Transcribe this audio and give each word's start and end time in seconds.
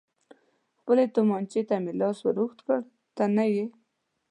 خپلې 0.79 1.03
تومانچې 1.15 1.61
ته 1.69 1.75
مې 1.83 1.93
لاس 1.99 2.17
ور 2.21 2.35
اوږد 2.39 2.59
کړ، 2.67 2.79
ته 3.15 3.23
نه 3.35 3.45
یې. 3.53 3.65